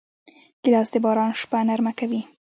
[0.63, 2.21] ګیلاس د باران شپه نرمه کوي.